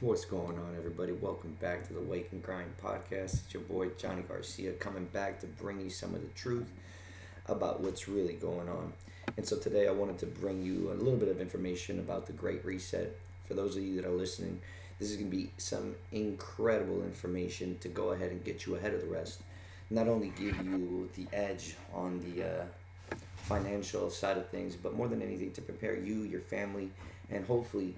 [0.00, 1.12] What's going on, everybody?
[1.12, 3.32] Welcome back to the Wake and Grind podcast.
[3.32, 6.70] It's your boy Johnny Garcia coming back to bring you some of the truth
[7.46, 8.92] about what's really going on.
[9.38, 12.34] And so today I wanted to bring you a little bit of information about the
[12.34, 13.16] Great Reset.
[13.46, 14.60] For those of you that are listening,
[14.98, 18.92] this is going to be some incredible information to go ahead and get you ahead
[18.92, 19.40] of the rest.
[19.88, 22.64] Not only give you the edge on the uh,
[23.36, 26.90] financial side of things, but more than anything to prepare you, your family,
[27.30, 27.94] and hopefully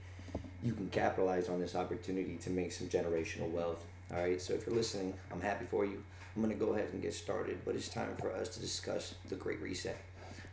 [0.62, 3.84] you can capitalize on this opportunity to make some generational wealth.
[4.12, 6.02] All right, so if you're listening, I'm happy for you.
[6.34, 9.14] I'm going to go ahead and get started, but it's time for us to discuss
[9.28, 9.96] the Great Reset.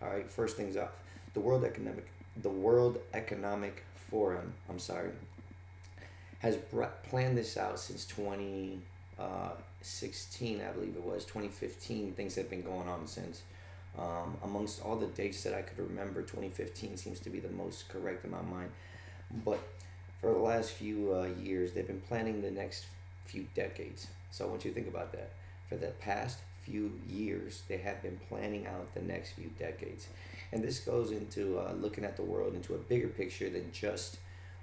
[0.01, 0.89] All right, first things off,
[1.33, 2.07] the World Economic
[2.41, 5.11] the World Economic Forum, I'm sorry,
[6.39, 6.57] has
[7.03, 12.13] planned this out since 2016, uh, I believe it was 2015.
[12.13, 13.41] Things have been going on since.
[13.97, 17.87] Um, amongst all the dates that I could remember, 2015 seems to be the most
[17.87, 18.69] correct in my mind.
[19.45, 19.59] But
[20.25, 22.87] for the last few uh, years, they've been planning the next
[23.25, 24.07] few decades.
[24.31, 25.33] So I want you to think about that.
[25.69, 30.07] For the past few years, they have been planning out the next few decades.
[30.51, 34.17] And this goes into uh, looking at the world into a bigger picture than just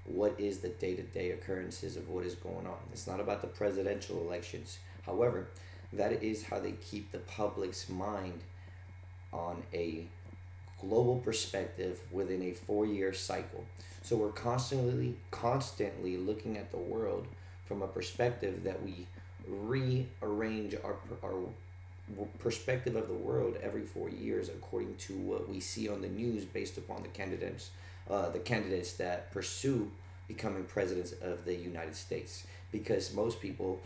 [0.04, 2.80] what is the day to day occurrences of what is going on.
[2.92, 4.80] It's not about the presidential elections.
[5.06, 5.47] However,
[5.92, 8.41] that is how they keep the public's mind
[9.32, 10.08] on a
[10.83, 13.64] global perspective within a four year cycle.
[14.02, 17.27] So we're constantly, constantly looking at the world
[17.66, 19.06] from a perspective that we
[19.48, 21.44] rearrange our, our
[22.38, 26.44] perspective of the world every four years according to what we see on the news
[26.44, 27.70] based upon the candidates,
[28.10, 29.91] uh, the candidates that pursue
[30.27, 32.44] becoming presidents of the United States.
[32.72, 33.80] Because most people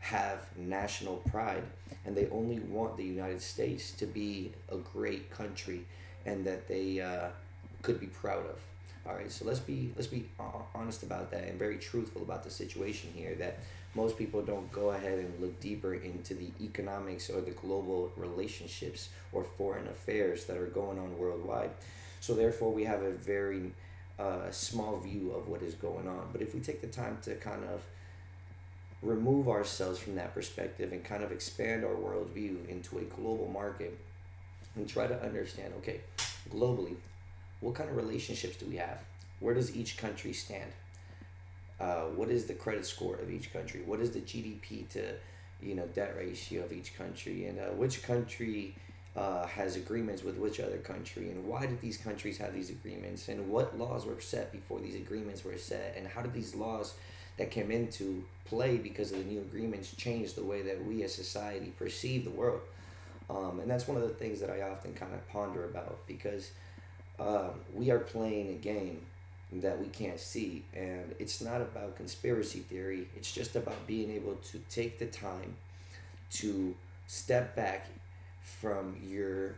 [0.00, 1.62] have national pride
[2.04, 5.84] and they only want the United States to be a great country
[6.26, 7.28] and that they uh,
[7.82, 8.58] could be proud of.
[9.06, 10.26] All right, so let's be let's be
[10.74, 13.34] honest about that and very truthful about the situation here.
[13.34, 13.58] That
[13.94, 19.08] most people don't go ahead and look deeper into the economics or the global relationships
[19.32, 21.70] or foreign affairs that are going on worldwide.
[22.20, 23.72] So therefore, we have a very
[24.18, 26.28] uh, small view of what is going on.
[26.30, 27.82] But if we take the time to kind of
[29.02, 33.98] remove ourselves from that perspective and kind of expand our worldview into a global market
[34.76, 36.00] and try to understand okay,
[36.50, 36.94] globally,
[37.60, 39.00] what kind of relationships do we have?
[39.40, 40.70] Where does each country stand?
[41.80, 43.82] Uh, what is the credit score of each country?
[43.84, 45.14] What is the GDP to
[45.62, 47.46] you know debt ratio of each country?
[47.46, 48.74] And uh, which country
[49.16, 51.30] uh, has agreements with which other country?
[51.30, 53.28] And why did these countries have these agreements?
[53.28, 55.94] And what laws were set before these agreements were set?
[55.96, 56.94] And how did these laws
[57.38, 61.14] that came into play because of the new agreements change the way that we as
[61.14, 62.60] society perceive the world?
[63.30, 66.50] Um, and that's one of the things that I often kind of ponder about because
[67.18, 69.02] um, we are playing a game
[69.52, 70.64] that we can't see.
[70.74, 75.54] And it's not about conspiracy theory, it's just about being able to take the time
[76.32, 76.74] to
[77.06, 77.86] step back
[78.42, 79.54] from your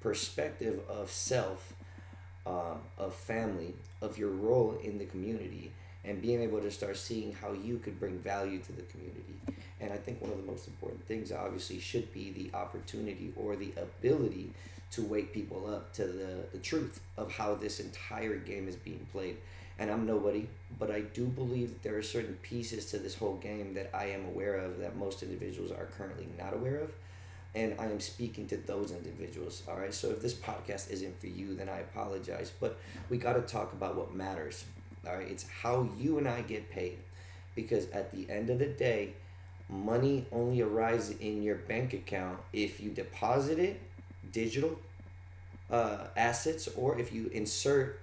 [0.00, 1.72] perspective of self,
[2.46, 5.72] um, of family, of your role in the community,
[6.04, 9.34] and being able to start seeing how you could bring value to the community.
[9.80, 13.56] And I think one of the most important things, obviously, should be the opportunity or
[13.56, 14.52] the ability
[14.92, 19.06] to wake people up to the, the truth of how this entire game is being
[19.12, 19.36] played.
[19.78, 20.46] And I'm nobody,
[20.78, 24.06] but I do believe that there are certain pieces to this whole game that I
[24.06, 26.92] am aware of that most individuals are currently not aware of.
[27.54, 29.62] And I am speaking to those individuals.
[29.66, 29.92] All right.
[29.94, 32.52] So if this podcast isn't for you, then I apologize.
[32.60, 34.64] But we got to talk about what matters.
[35.06, 35.28] All right.
[35.28, 36.98] It's how you and I get paid.
[37.56, 39.14] Because at the end of the day,
[39.70, 43.80] money only arrives in your bank account if you deposit it
[44.32, 44.78] digital
[45.70, 48.00] uh, assets or if you insert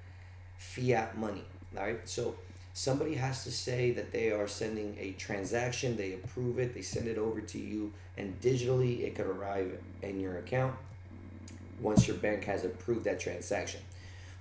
[0.57, 1.43] fiat money.
[1.75, 2.35] All right, so
[2.73, 7.07] somebody has to say that they are sending a transaction, they approve it, they send
[7.07, 10.73] it over to you, and digitally it could arrive in your account
[11.79, 13.81] once your bank has approved that transaction.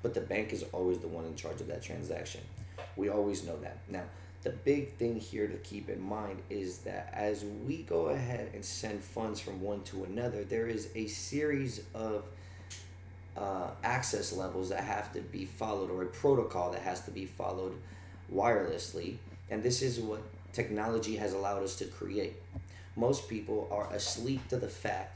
[0.02, 2.40] But the bank is always the one in charge of that transaction.
[2.94, 3.78] We always know that.
[3.88, 4.04] Now,
[4.46, 8.64] the big thing here to keep in mind is that as we go ahead and
[8.64, 12.22] send funds from one to another, there is a series of
[13.36, 17.26] uh, access levels that have to be followed or a protocol that has to be
[17.26, 17.74] followed
[18.32, 19.16] wirelessly.
[19.50, 20.22] And this is what
[20.52, 22.34] technology has allowed us to create.
[22.94, 25.12] Most people are asleep to the fact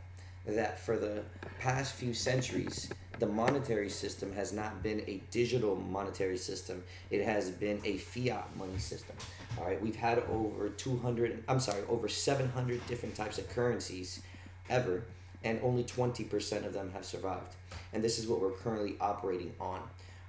[0.46, 1.22] that for the
[1.58, 6.82] past few centuries, the monetary system has not been a digital monetary system.
[7.10, 9.14] It has been a fiat money system.
[9.58, 14.22] All right, we've had over 200, I'm sorry, over 700 different types of currencies
[14.70, 15.02] ever,
[15.44, 17.54] and only 20% of them have survived.
[17.92, 19.80] And this is what we're currently operating on.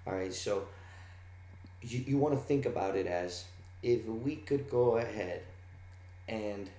[0.05, 0.67] All right, so
[1.81, 3.45] you, you want to think about it as
[3.81, 5.43] if we could go ahead
[6.27, 6.69] and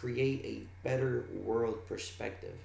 [0.00, 2.56] create a better world perspective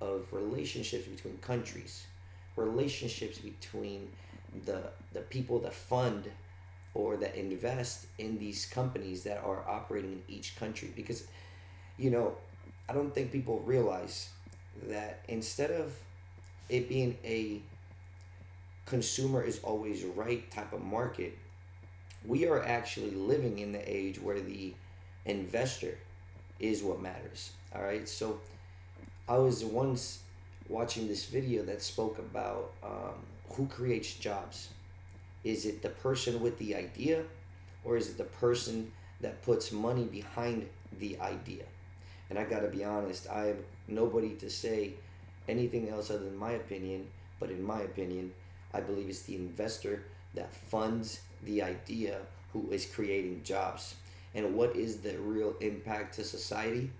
[0.00, 2.06] of relationships between countries,
[2.54, 4.08] relationships between
[4.64, 6.30] the the people that fund
[6.94, 10.92] or that invest in these companies that are operating in each country.
[10.94, 11.26] Because
[11.98, 12.34] you know
[12.88, 14.28] I don't think people realize
[14.88, 15.92] that instead of
[16.68, 17.60] it being a
[18.84, 21.36] consumer is always right type of market,
[22.24, 24.72] we are actually living in the age where the
[25.24, 25.98] investor
[26.60, 27.52] is what matters.
[27.74, 28.08] All right.
[28.08, 28.40] So
[29.28, 30.20] I was once
[30.68, 33.14] watching this video that spoke about um,
[33.50, 34.68] who creates jobs.
[35.44, 37.22] Is it the person with the idea
[37.84, 40.68] or is it the person that puts money behind
[40.98, 41.64] the idea?
[42.28, 44.94] And I got to be honest, I have nobody to say
[45.48, 47.06] anything else other than my opinion,
[47.38, 48.32] but in my opinion,
[48.74, 50.02] I believe it's the investor
[50.34, 52.18] that funds the idea
[52.52, 53.94] who is creating jobs.
[54.36, 56.92] And what is the real impact to society?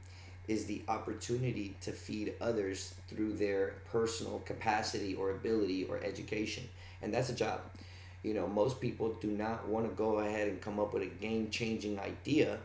[0.49, 6.65] Is the opportunity to feed others through their personal capacity or ability or education.
[7.03, 7.61] And that's a job.
[8.23, 11.07] You know, most people do not want to go ahead and come up with a
[11.07, 12.59] game changing idea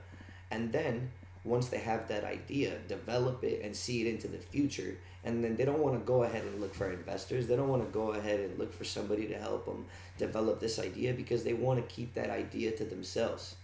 [0.52, 1.10] and then
[1.44, 4.98] once they have that idea, develop it and see it into the future.
[5.24, 7.48] And then they don't want to go ahead and look for investors.
[7.48, 9.86] They don't want to go ahead and look for somebody to help them
[10.18, 13.56] develop this idea because they want to keep that idea to themselves.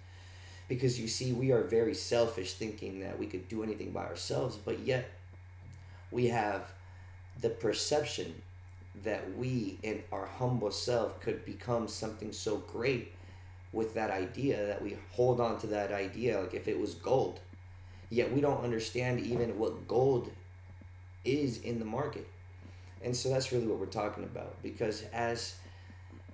[0.68, 4.58] Because you see, we are very selfish thinking that we could do anything by ourselves,
[4.58, 5.10] but yet
[6.12, 6.64] we have
[7.42, 8.42] the perception
[9.04, 13.14] that we in our humble self could become something so great
[13.72, 17.40] with that idea that we hold on to that idea like if it was gold
[18.10, 20.32] yet we don't understand even what gold
[21.26, 22.28] is in the market.
[23.04, 25.56] And so that's really what we're talking about because as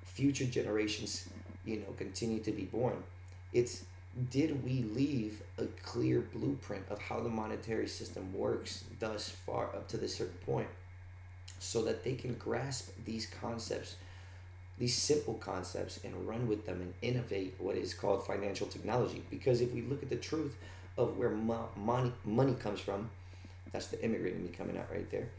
[0.06, 1.28] future generations,
[1.66, 3.04] you know, continue to be born,
[3.52, 3.84] it's
[4.30, 9.88] did we leave a clear blueprint of how the monetary system works thus far up
[9.88, 10.68] to this certain point
[11.60, 13.96] so that they can grasp these concepts
[14.80, 19.62] these simple concepts and run with them and innovate what is called financial technology because
[19.62, 20.58] if we look at the truth
[20.98, 23.10] of where mo- money money comes from.
[23.72, 25.30] That's the immigrant in me coming out right there.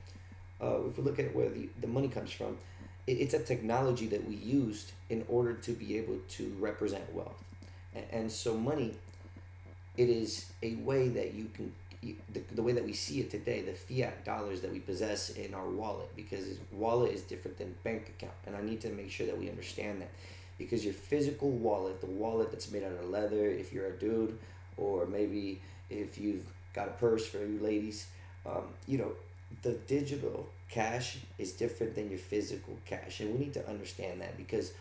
[0.60, 2.56] Uh, if we look at where the, the money comes from,
[3.06, 7.42] it, it's a technology that we used in order to be able to represent wealth.
[8.12, 8.94] And, so money,
[9.96, 13.62] it is a way that you can the, the way that we see it today,
[13.62, 18.10] the fiat dollars that we possess in our wallet, because wallet is different than bank
[18.10, 18.34] account.
[18.46, 20.10] And I need to make sure that we understand that.
[20.58, 24.38] Because your physical wallet, the wallet that's made out of leather, if you're a dude,
[24.76, 25.60] or maybe
[25.90, 28.06] if you've got a purse for you ladies,
[28.46, 29.12] um, you know,
[29.62, 33.20] the digital cash is different than your physical cash.
[33.20, 34.72] And we need to understand that because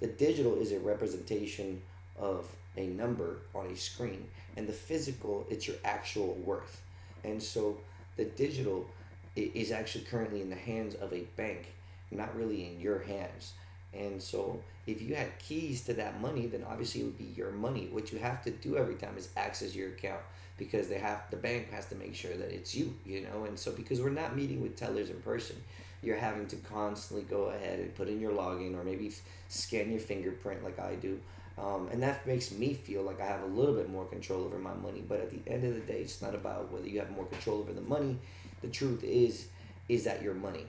[0.00, 1.82] the digital is a representation
[2.18, 2.46] of
[2.76, 6.82] a number on a screen, and the physical, it's your actual worth.
[7.24, 7.78] And so
[8.16, 8.86] the digital
[9.34, 11.66] is actually currently in the hands of a bank,
[12.10, 13.52] not really in your hands.
[13.92, 17.50] And so if you had keys to that money, then obviously it would be your
[17.50, 17.88] money.
[17.90, 20.20] What you have to do every time is access your account
[20.58, 23.44] because they have the bank has to make sure that it's you, you know.
[23.44, 25.56] And so because we're not meeting with tellers in person,
[26.02, 29.12] you're having to constantly go ahead and put in your login or maybe
[29.48, 31.20] scan your fingerprint like I do.
[31.58, 34.58] Um, and that makes me feel like I have a little bit more control over
[34.58, 35.02] my money.
[35.06, 37.60] But at the end of the day, it's not about whether you have more control
[37.60, 38.18] over the money.
[38.60, 39.48] The truth is,
[39.88, 40.66] is that your money.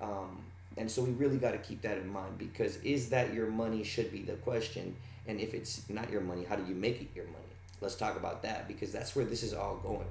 [0.00, 0.38] Um,
[0.76, 3.82] and so we really got to keep that in mind because is that your money
[3.82, 4.94] should be the question.
[5.26, 7.36] And if it's not your money, how do you make it your money?
[7.80, 10.06] Let's talk about that because that's where this is all going.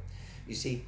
[0.47, 0.83] You see,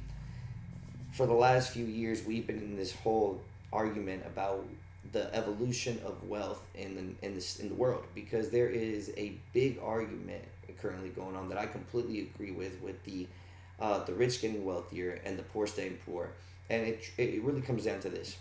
[1.12, 3.40] for the last few years, we've been in this whole
[3.72, 4.66] argument about
[5.12, 9.34] the evolution of wealth in the in this in the world because there is a
[9.52, 10.42] big argument
[10.80, 13.26] currently going on that I completely agree with with the
[13.80, 16.30] uh, the rich getting wealthier and the poor staying poor,
[16.70, 18.36] and it it really comes down to this.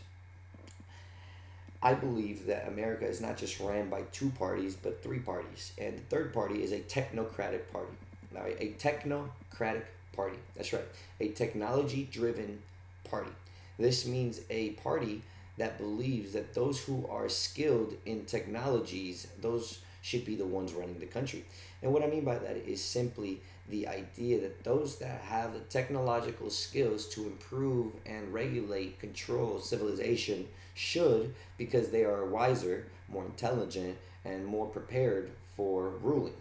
[1.83, 5.73] I believe that America is not just ran by two parties, but three parties.
[5.79, 7.93] And the third party is a technocratic party.
[8.31, 10.37] Now, a technocratic party.
[10.55, 10.85] That's right.
[11.19, 12.61] A technology driven
[13.03, 13.31] party.
[13.79, 15.23] This means a party
[15.57, 20.99] that believes that those who are skilled in technologies, those should be the ones running
[20.99, 21.45] the country.
[21.81, 25.59] And what I mean by that is simply the idea that those that have the
[25.61, 33.97] technological skills to improve and regulate, control civilization should, because they are wiser, more intelligent,
[34.25, 36.33] and more prepared for ruling.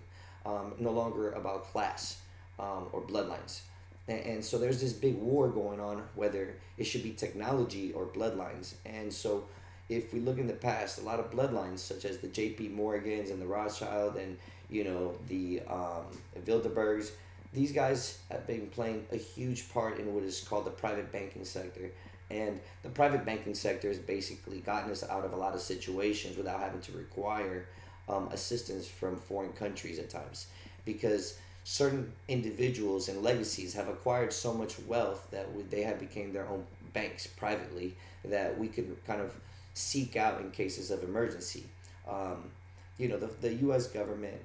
[0.46, 2.20] Um, no longer about class
[2.58, 3.60] um, or bloodlines.
[4.08, 8.06] And, and so there's this big war going on whether it should be technology or
[8.06, 8.74] bloodlines.
[8.84, 9.44] And so
[9.88, 12.68] if we look in the past, a lot of bloodlines such as the J.P.
[12.68, 14.38] Morgans and the Rothschild and
[14.70, 16.04] you know the um,
[16.46, 17.10] Bilderbergs,
[17.52, 21.44] these guys have been playing a huge part in what is called the private banking
[21.44, 21.90] sector.
[22.30, 26.36] And the private banking sector has basically gotten us out of a lot of situations
[26.36, 27.66] without having to require
[28.08, 30.46] um, assistance from foreign countries at times.
[30.84, 36.48] Because certain individuals and legacies have acquired so much wealth that they have become their
[36.48, 39.34] own banks privately that we could kind of
[39.74, 41.64] seek out in cases of emergency.
[42.08, 42.50] Um,
[42.98, 43.86] you know, the, the U.S.
[43.86, 44.40] government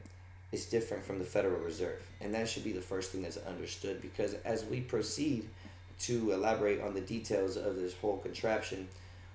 [0.52, 4.02] is different from the Federal Reserve, and that should be the first thing that's understood
[4.02, 5.48] because as we proceed
[6.00, 8.88] to elaborate on the details of this whole contraption,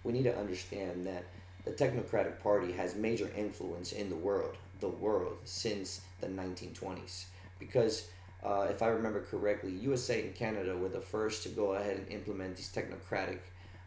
[0.04, 1.24] we need to understand that
[1.64, 7.24] the Technocratic Party has major influence in the world, the world, since the 1920s.
[7.60, 8.08] Because
[8.42, 12.08] uh, if I remember correctly, USA and Canada were the first to go ahead and
[12.08, 13.38] implement these technocratic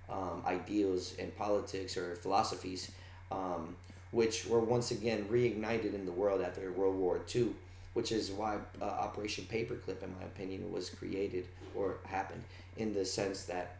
[0.10, 2.92] um, ideals and politics or philosophies,
[3.32, 3.75] um,
[4.12, 7.50] which were once again reignited in the world after World War II,
[7.94, 12.44] which is why uh, Operation Paperclip, in my opinion, was created or happened
[12.77, 13.77] in the sense that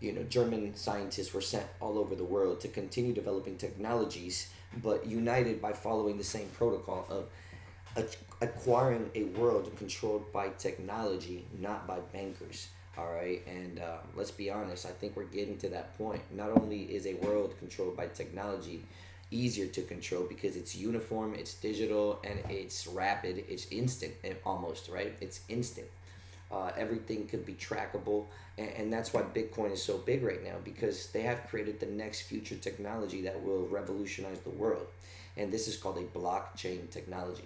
[0.00, 4.50] you know German scientists were sent all over the world to continue developing technologies,
[4.82, 7.26] but united by following the same protocol of
[8.40, 12.68] acquiring a world controlled by technology, not by bankers.
[12.96, 14.84] All right, and uh, let's be honest.
[14.84, 16.20] I think we're getting to that point.
[16.32, 18.82] Not only is a world controlled by technology
[19.30, 24.14] easier to control because it's uniform, it's digital, and it's rapid, it's instant,
[24.44, 25.14] almost right.
[25.20, 25.86] It's instant.
[26.50, 28.24] Uh, everything could be trackable,
[28.56, 31.86] and, and that's why Bitcoin is so big right now because they have created the
[31.86, 34.86] next future technology that will revolutionize the world,
[35.36, 37.44] and this is called a blockchain technology.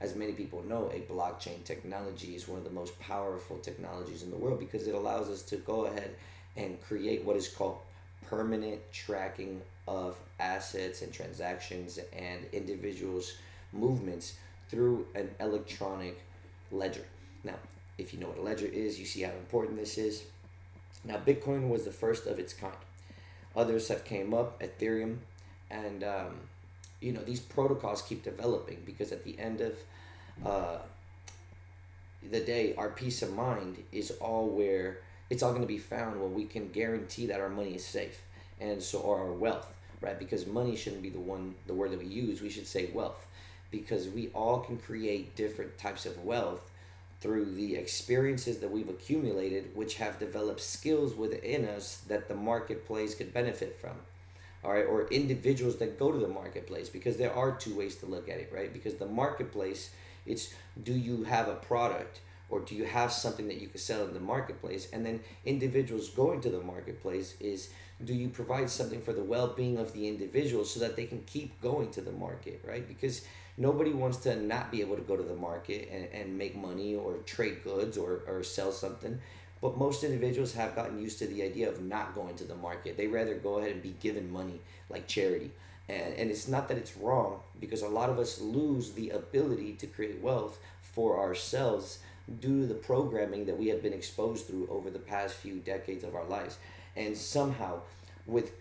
[0.00, 4.30] As many people know, a blockchain technology is one of the most powerful technologies in
[4.30, 6.14] the world because it allows us to go ahead
[6.56, 7.78] and create what is called
[8.26, 13.36] permanent tracking of assets and transactions and individuals'
[13.72, 14.34] movements
[14.68, 16.18] through an electronic
[16.70, 17.04] ledger.
[17.44, 17.56] Now,
[17.98, 20.22] if you know what a ledger is, you see how important this is.
[21.04, 22.74] Now, Bitcoin was the first of its kind.
[23.56, 25.18] Others have came up, Ethereum,
[25.70, 26.36] and um,
[27.00, 29.74] you know these protocols keep developing because at the end of
[30.44, 30.78] uh,
[32.28, 34.98] the day, our peace of mind is all where
[35.30, 38.20] it's all going to be found when we can guarantee that our money is safe,
[38.60, 40.18] and so are our wealth, right?
[40.18, 42.42] Because money shouldn't be the one the word that we use.
[42.42, 43.26] We should say wealth,
[43.70, 46.70] because we all can create different types of wealth
[47.20, 53.14] through the experiences that we've accumulated, which have developed skills within us that the marketplace
[53.14, 53.96] could benefit from.
[54.62, 58.06] All right, or individuals that go to the marketplace, because there are two ways to
[58.06, 58.72] look at it, right?
[58.72, 59.90] Because the marketplace,
[60.26, 60.52] it's
[60.82, 64.12] do you have a product or do you have something that you can sell in
[64.12, 64.88] the marketplace?
[64.92, 67.70] And then individuals going to the marketplace is
[68.04, 71.22] do you provide something for the well being of the individual so that they can
[71.26, 72.86] keep going to the market, right?
[72.86, 73.24] Because
[73.56, 76.94] nobody wants to not be able to go to the market and, and make money
[76.94, 79.20] or trade goods or, or sell something.
[79.60, 82.96] But most individuals have gotten used to the idea of not going to the market.
[82.96, 85.50] They rather go ahead and be given money like charity.
[85.88, 89.74] And, and it's not that it's wrong because a lot of us lose the ability
[89.74, 91.98] to create wealth for ourselves
[92.40, 96.04] due to the programming that we have been exposed through over the past few decades
[96.04, 96.58] of our lives.
[96.96, 97.80] And somehow,
[98.26, 98.52] with,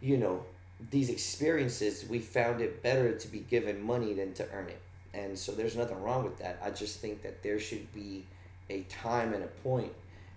[0.00, 0.44] you know,
[0.90, 4.80] these experiences, we found it better to be given money than to earn it.
[5.14, 6.60] And so there's nothing wrong with that.
[6.64, 8.24] I just think that there should be
[8.70, 9.92] a time and a point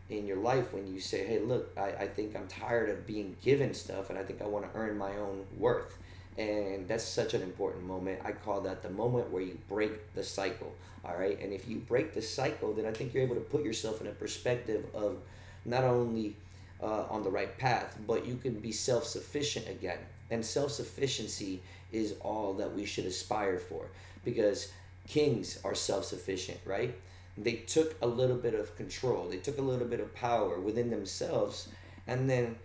[0.09, 3.35] in your life when you say, hey, look, I, I think I'm tired of being
[3.41, 5.97] given stuff and I think I want to earn my own worth.
[6.37, 8.19] And that's such an important moment.
[8.23, 10.73] I call that the moment where you break the cycle.
[11.05, 11.39] All right.
[11.41, 14.07] And if you break the cycle, then I think you're able to put yourself in
[14.07, 15.17] a perspective of
[15.63, 16.35] not only
[16.81, 19.99] uh, on the right path, but you can be self sufficient again
[20.31, 23.87] and self sufficiency is all that we should aspire for
[24.23, 24.71] because
[25.07, 26.95] kings are self sufficient, right?
[27.37, 30.89] They took a little bit of control, they took a little bit of power within
[30.89, 31.67] themselves,
[32.07, 32.55] and then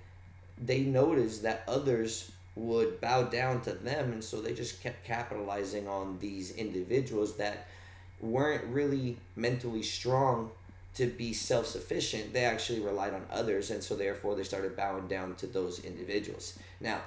[0.63, 5.89] they noticed that others would bow down to them, and so they just kept capitalizing
[5.89, 7.67] on these individuals that
[8.21, 10.51] weren't really mentally strong
[10.95, 12.33] to be self sufficient.
[12.33, 16.59] They actually relied on others, and so therefore they started bowing down to those individuals.
[16.81, 17.01] Now,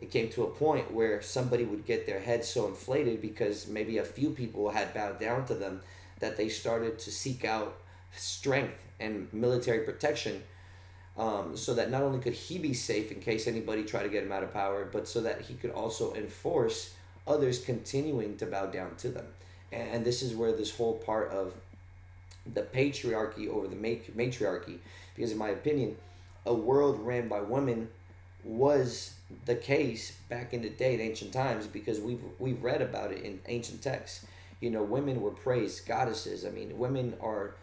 [0.00, 3.98] it came to a point where somebody would get their head so inflated because maybe
[3.98, 5.80] a few people had bowed down to them
[6.24, 7.76] that they started to seek out
[8.16, 10.42] strength and military protection
[11.18, 14.24] um, so that not only could he be safe in case anybody tried to get
[14.24, 16.94] him out of power, but so that he could also enforce
[17.26, 19.26] others continuing to bow down to them.
[19.70, 21.52] And, and this is where this whole part of
[22.54, 24.78] the patriarchy over the matriarchy,
[25.14, 25.94] because in my opinion,
[26.46, 27.88] a world ran by women
[28.44, 29.12] was
[29.44, 33.22] the case back in the day in ancient times because we've we've read about it
[33.22, 34.26] in ancient texts.
[34.60, 36.44] You know, women were praised goddesses.
[36.44, 37.54] I mean, women are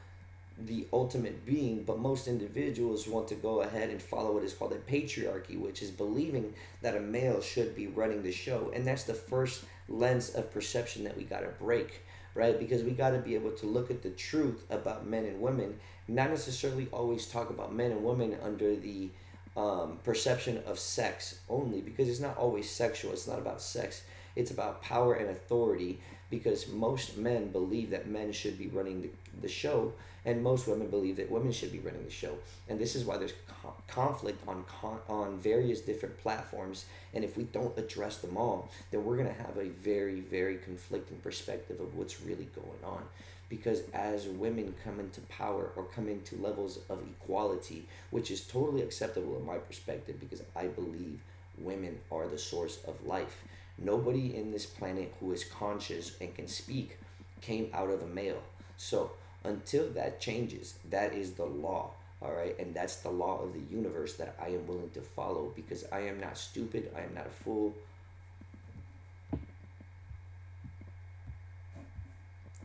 [0.58, 4.74] the ultimate being, but most individuals want to go ahead and follow what is called
[4.74, 8.72] a patriarchy, which is believing that a male should be running the show.
[8.74, 12.04] And that's the first lens of perception that we got to break,
[12.36, 12.58] right?
[12.58, 15.80] Because we got to be able to look at the truth about men and women,
[16.08, 19.10] not necessarily always talk about men and women under the
[19.58, 24.04] um, perception of sex only, because it's not always sexual, it's not about sex,
[24.36, 29.10] it's about power and authority because most men believe that men should be running the,
[29.42, 32.38] the show and most women believe that women should be running the show.
[32.70, 36.86] And this is why there's co- conflict on con- on various different platforms.
[37.14, 40.58] And if we don't address them all then we're going to have a very very
[40.58, 43.04] conflicting perspective of what's really going on.
[43.50, 48.82] Because as women come into power or come into levels of equality which is totally
[48.82, 51.20] acceptable in my perspective because i believe
[51.58, 53.44] women are the source of life
[53.78, 56.98] nobody in this planet who is conscious and can speak
[57.42, 58.42] came out of a male
[58.82, 59.12] so
[59.44, 61.92] until that changes, that is the law.
[62.20, 62.58] All right.
[62.60, 66.02] And that's the law of the universe that I am willing to follow because I
[66.02, 66.92] am not stupid.
[66.96, 67.76] I am not a fool.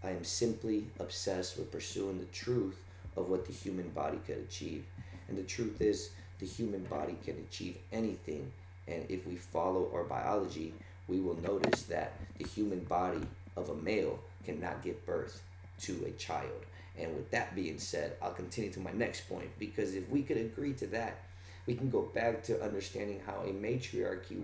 [0.02, 2.78] I am simply obsessed with pursuing the truth
[3.14, 4.84] of what the human body could achieve.
[5.28, 8.52] And the truth is, the human body can achieve anything.
[8.88, 10.72] And if we follow our biology,
[11.08, 15.42] we will notice that the human body of a male cannot give birth
[15.80, 16.64] to a child.
[16.98, 20.38] And with that being said, I'll continue to my next point because if we could
[20.38, 21.18] agree to that,
[21.66, 24.42] we can go back to understanding how a matriarchy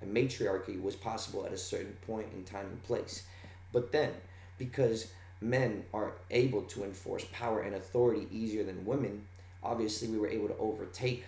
[0.00, 3.24] a matriarchy was possible at a certain point in time and place.
[3.72, 4.12] But then,
[4.56, 5.10] because
[5.40, 9.24] men are able to enforce power and authority easier than women,
[9.62, 11.24] obviously we were able to overtake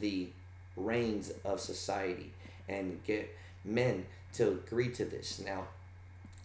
[0.00, 0.28] the
[0.76, 2.32] reins of society
[2.68, 3.34] and get
[3.66, 5.40] men to agree to this.
[5.44, 5.66] Now,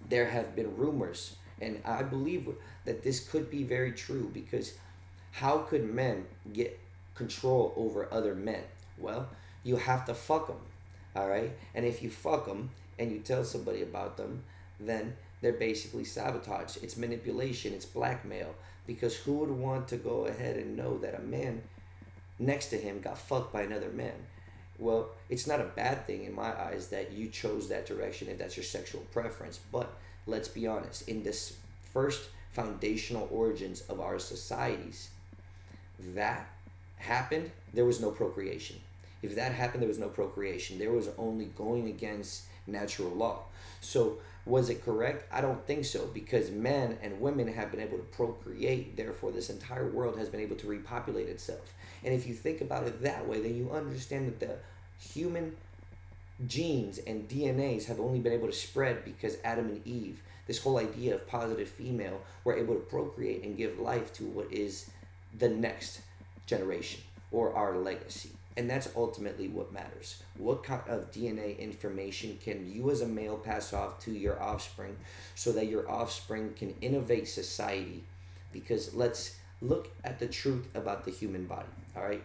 [0.09, 2.49] there have been rumors and I believe
[2.85, 4.73] that this could be very true because
[5.31, 6.79] how could men get
[7.13, 8.63] control over other men?
[8.97, 9.29] Well,
[9.63, 10.59] you have to fuck them,
[11.15, 11.51] all right?
[11.75, 14.43] And if you fuck them and you tell somebody about them,
[14.79, 16.77] then they're basically sabotage.
[16.77, 18.55] It's manipulation, it's blackmail.
[18.87, 21.61] Because who would want to go ahead and know that a man
[22.39, 24.15] next to him got fucked by another man?
[24.81, 28.39] Well, it's not a bad thing in my eyes that you chose that direction if
[28.39, 29.93] that's your sexual preference, but
[30.25, 31.55] let's be honest, in this
[31.93, 35.11] first foundational origins of our societies,
[36.15, 36.49] that
[36.97, 38.77] happened, there was no procreation.
[39.21, 40.79] If that happened, there was no procreation.
[40.79, 43.43] There was only going against natural law.
[43.81, 44.17] So,
[44.47, 45.31] was it correct?
[45.31, 48.97] I don't think so because men and women have been able to procreate.
[48.97, 51.71] Therefore, this entire world has been able to repopulate itself.
[52.03, 54.57] And if you think about it that way, then you understand that the
[55.01, 55.55] human
[56.47, 60.77] genes and DNAs have only been able to spread because Adam and Eve, this whole
[60.77, 64.89] idea of positive female, were able to procreate and give life to what is
[65.37, 66.01] the next
[66.45, 68.31] generation or our legacy.
[68.57, 70.21] And that's ultimately what matters.
[70.37, 74.97] What kind of DNA information can you as a male pass off to your offspring
[75.35, 78.03] so that your offspring can innovate society?
[78.51, 82.23] Because let's look at the truth about the human body, all right?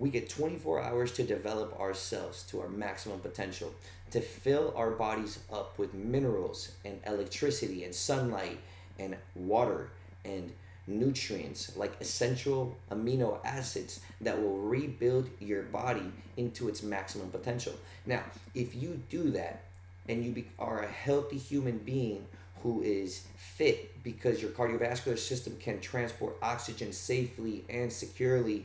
[0.00, 3.72] We get 24 hours to develop ourselves to our maximum potential,
[4.10, 8.58] to fill our bodies up with minerals and electricity and sunlight
[8.98, 9.90] and water
[10.24, 10.50] and
[10.86, 17.74] nutrients like essential amino acids that will rebuild your body into its maximum potential.
[18.06, 18.22] Now,
[18.54, 19.64] if you do that
[20.08, 22.26] and you be, are a healthy human being
[22.62, 28.64] who is fit because your cardiovascular system can transport oxygen safely and securely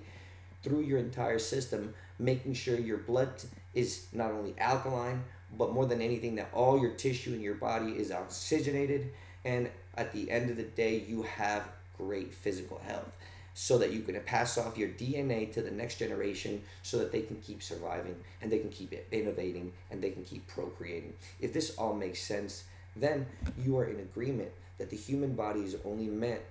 [0.65, 3.29] through your entire system, making sure your blood
[3.73, 5.23] is not only alkaline,
[5.57, 9.11] but more than anything, that all your tissue in your body is oxygenated.
[9.45, 11.63] And at the end of the day, you have
[11.97, 13.11] great physical health
[13.53, 17.21] so that you can pass off your DNA to the next generation so that they
[17.21, 21.13] can keep surviving and they can keep innovating and they can keep procreating.
[21.39, 22.65] If this all makes sense,
[22.97, 23.25] then
[23.57, 26.41] you are in agreement that the human body is only meant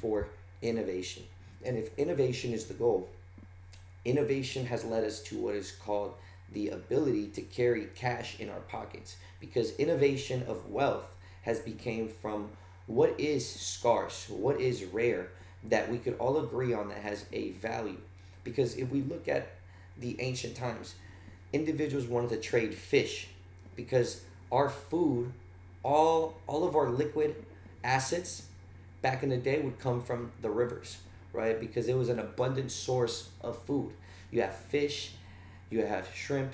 [0.00, 0.28] for
[0.62, 1.24] innovation.
[1.64, 3.08] And if innovation is the goal,
[4.04, 6.14] innovation has led us to what is called
[6.52, 12.50] the ability to carry cash in our pockets because innovation of wealth has become from
[12.86, 15.28] what is scarce what is rare
[15.64, 17.96] that we could all agree on that has a value.
[18.42, 19.52] Because if we look at
[19.98, 20.94] the ancient times
[21.52, 23.28] individuals wanted to trade fish
[23.76, 25.32] because our food
[25.84, 27.34] all all of our liquid
[27.84, 28.48] assets
[29.02, 30.98] back in the day would come from the rivers
[31.34, 31.58] right?
[31.60, 33.92] Because it was an abundant source of food.
[34.30, 35.12] You have fish,
[35.70, 36.52] you have shrimp,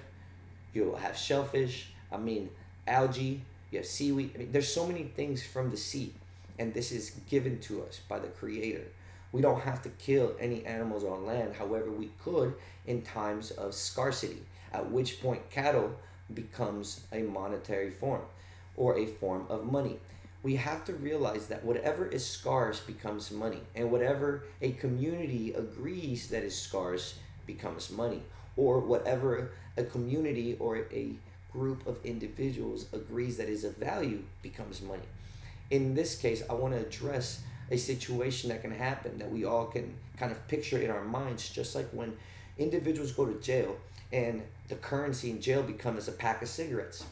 [0.73, 2.51] you'll have shellfish, I mean,
[2.87, 4.33] algae, you have seaweed.
[4.35, 6.14] I mean, there's so many things from the sea,
[6.59, 8.85] and this is given to us by the Creator.
[9.33, 11.55] We don't have to kill any animals on land.
[11.55, 12.55] However, we could
[12.87, 15.95] in times of scarcity, at which point cattle
[16.35, 18.23] becomes a monetary form
[18.77, 19.99] or a form of money.
[20.42, 26.29] We have to realize that whatever is scarce becomes money, and whatever a community agrees
[26.29, 28.22] that is scarce becomes money,
[28.57, 31.12] or whatever a community or a
[31.53, 35.03] group of individuals agrees that is of value becomes money.
[35.70, 39.66] In this case, I want to address a situation that can happen that we all
[39.66, 42.16] can kind of picture in our minds, just like when
[42.59, 43.76] individuals go to jail
[44.12, 47.05] and the currency in jail becomes a pack of cigarettes.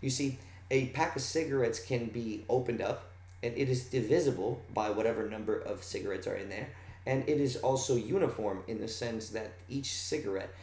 [0.00, 0.38] You see,
[0.72, 3.10] a pack of cigarettes can be opened up
[3.42, 6.68] and it is divisible by whatever number of cigarettes are in there.
[7.04, 10.54] And it is also uniform in the sense that each cigarette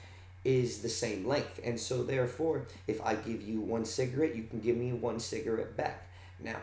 [0.43, 1.60] is the same length.
[1.63, 5.76] And so, therefore, if I give you one cigarette, you can give me one cigarette
[5.76, 6.08] back.
[6.39, 6.56] Now,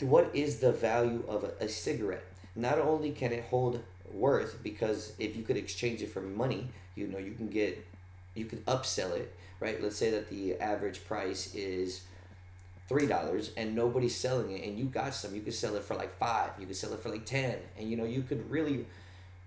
[0.00, 2.24] what is the value of a, cigarette?
[2.54, 7.08] Not only can it hold worth, because if you could exchange it for money, you
[7.08, 7.84] know, you can get,
[8.36, 9.82] you can upsell it, right?
[9.82, 12.02] Let's say that the average price is
[12.88, 15.94] three dollars and nobody's selling it and you got some you could sell it for
[15.94, 18.86] like five you could sell it for like ten and you know you could really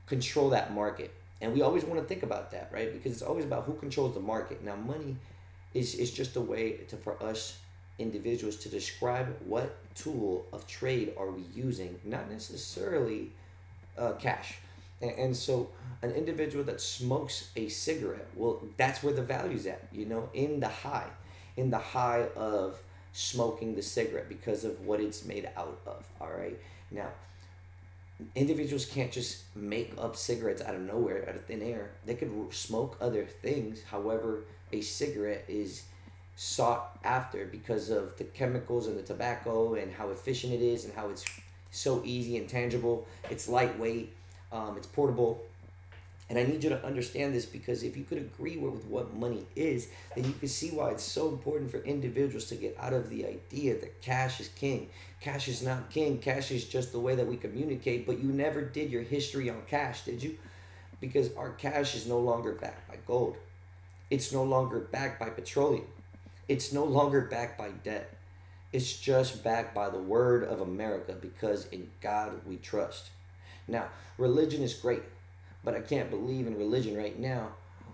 [0.05, 2.93] control that market and we always want to think about that, right?
[2.93, 4.63] Because it's always about who controls the market.
[4.63, 5.17] Now, money
[5.73, 7.57] is, is just a way to, for us
[7.97, 13.31] individuals to describe what tool of trade are we using, not necessarily
[13.97, 14.59] uh, cash.
[15.01, 15.69] And, and so,
[16.03, 20.59] an individual that smokes a cigarette, well, that's where the value's at, you know, in
[20.59, 21.09] the high,
[21.57, 22.79] in the high of
[23.13, 26.57] smoking the cigarette because of what it's made out of, all right?
[26.89, 27.09] Now,
[28.35, 31.91] individuals can't just make up cigarettes out of nowhere, out of thin air.
[32.05, 33.83] They could smoke other things.
[33.83, 35.83] However, a cigarette is
[36.35, 40.93] sought after because of the chemicals and the tobacco and how efficient it is and
[40.93, 41.25] how it's
[41.71, 43.05] so easy and tangible.
[43.29, 44.13] It's lightweight,
[44.51, 45.41] um, it's portable,
[46.31, 49.45] and I need you to understand this because if you could agree with what money
[49.53, 53.09] is, then you can see why it's so important for individuals to get out of
[53.09, 54.87] the idea that cash is king.
[55.19, 56.19] Cash is not king.
[56.19, 59.61] Cash is just the way that we communicate, but you never did your history on
[59.67, 60.37] cash, did you?
[61.01, 63.35] Because our cash is no longer backed by gold.
[64.09, 65.87] It's no longer backed by petroleum.
[66.47, 68.09] It's no longer backed by debt.
[68.71, 73.09] It's just backed by the word of America because in God we trust.
[73.67, 75.03] Now, religion is great.
[75.63, 77.49] But I can't believe in religion right now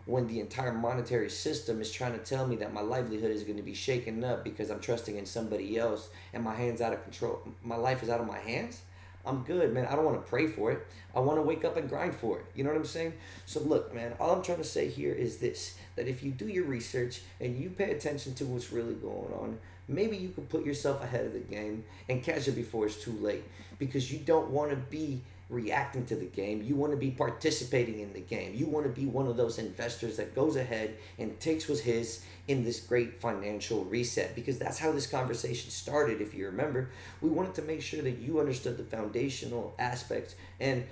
[0.05, 3.57] when the entire monetary system is trying to tell me that my livelihood is going
[3.57, 7.03] to be shaken up because I'm trusting in somebody else and my hands out of
[7.03, 7.41] control.
[7.61, 8.81] My life is out of my hands.
[9.25, 9.85] I'm good, man.
[9.85, 10.87] I don't want to pray for it.
[11.13, 12.45] I want to wake up and grind for it.
[12.55, 13.13] You know what I'm saying?
[13.45, 16.47] So look, man, all I'm trying to say here is this that if you do
[16.47, 20.65] your research and you pay attention to what's really going on, maybe you can put
[20.65, 23.43] yourself ahead of the game and catch it before it's too late
[23.79, 26.61] because you don't want to be reacting to the game.
[26.61, 28.53] You want to be participating in the game.
[28.53, 32.21] You want to be one of those investors that goes ahead and takes what's his
[32.47, 36.21] in this great financial reset because that's how this conversation started.
[36.21, 36.89] If you remember,
[37.21, 40.83] we wanted to make sure that you understood the foundational aspects and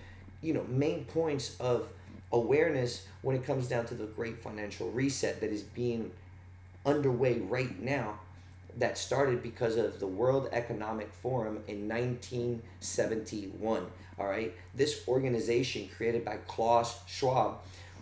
[0.42, 1.88] you know main points of
[2.32, 6.12] awareness when it comes down to the great financial reset that is being
[6.86, 8.20] underway right now
[8.78, 13.86] that started because of the World Economic Forum in 1971.
[14.18, 17.58] All right, this organization created by Klaus Schwab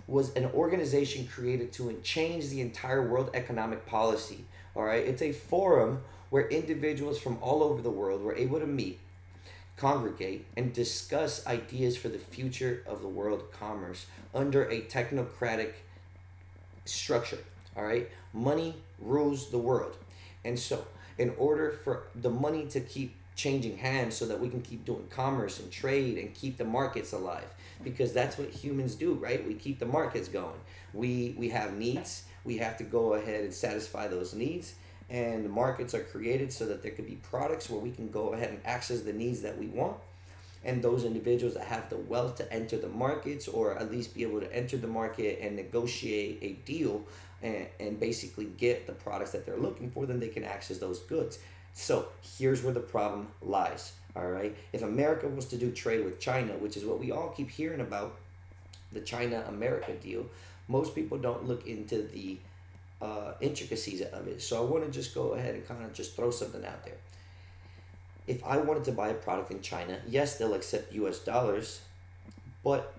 [0.05, 4.45] was an organization created to change the entire world economic policy.
[4.75, 8.67] All right, it's a forum where individuals from all over the world were able to
[8.67, 8.99] meet,
[9.77, 15.73] congregate, and discuss ideas for the future of the world commerce under a technocratic
[16.85, 17.39] structure.
[17.75, 19.97] All right, money rules the world.
[20.45, 20.85] And so,
[21.17, 25.05] in order for the money to keep changing hands so that we can keep doing
[25.09, 27.47] commerce and trade and keep the markets alive.
[27.83, 29.45] Because that's what humans do right?
[29.45, 30.59] We keep the markets going.
[30.93, 32.23] We we have needs.
[32.43, 34.75] We have to go ahead and satisfy those needs.
[35.09, 38.33] And the markets are created so that there could be products where we can go
[38.33, 39.97] ahead and access the needs that we want.
[40.65, 44.23] And those individuals that have the wealth to enter the markets or at least be
[44.23, 47.03] able to enter the market and negotiate a deal
[47.41, 50.99] and, and basically get the products that they're looking for, then they can access those
[51.01, 51.39] goods.
[51.73, 52.07] So
[52.37, 53.93] here's where the problem lies.
[54.15, 54.55] All right.
[54.71, 57.81] If America was to do trade with China, which is what we all keep hearing
[57.81, 58.15] about,
[58.91, 60.25] the China America deal,
[60.67, 62.37] most people don't look into the
[63.01, 64.41] uh, intricacies of it.
[64.41, 66.97] So I want to just go ahead and kind of just throw something out there.
[68.27, 71.81] If I wanted to buy a product in China, yes, they'll accept US dollars,
[72.63, 72.93] but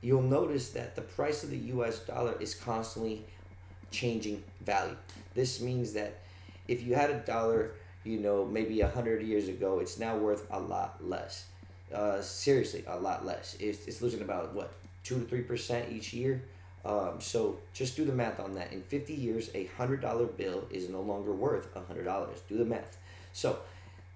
[0.00, 3.24] you'll notice that the price of the US dollar is constantly
[3.92, 4.96] changing value.
[5.34, 6.18] This means that
[6.66, 10.46] if you had a dollar, you know, maybe a hundred years ago, it's now worth
[10.50, 11.46] a lot less.
[11.94, 13.56] Uh, seriously, a lot less.
[13.60, 14.72] It's, it's losing about what
[15.04, 16.42] two to three percent each year.
[16.84, 18.72] Um, so just do the math on that.
[18.72, 22.40] In 50 years, a hundred dollar bill is no longer worth a hundred dollars.
[22.48, 22.98] Do the math.
[23.32, 23.58] So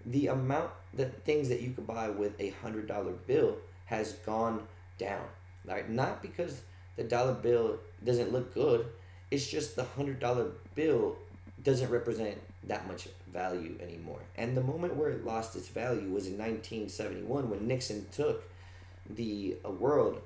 [0.04, 4.62] the amount that things that you could buy with a hundred dollar bill has gone
[4.98, 5.24] down.
[5.64, 5.88] Right?
[5.88, 6.62] Not because
[6.96, 8.86] the dollar bill doesn't look good.
[9.30, 11.16] It's just the hundred dollar bill
[11.62, 14.20] doesn't represent that much value anymore.
[14.36, 18.42] And the moment where it lost its value was in 1971 when Nixon took
[19.08, 20.20] the uh, world